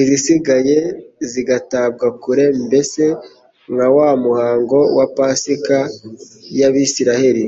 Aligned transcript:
izisigaye 0.00 0.78
zigatabwa 1.30 2.06
kure, 2.22 2.44
mbese 2.64 3.02
nka 3.74 3.88
wa 3.96 4.08
muhango 4.22 4.78
wa 4.96 5.06
pasika 5.16 5.78
y' 6.58 6.66
Abisiraheli 6.68 7.46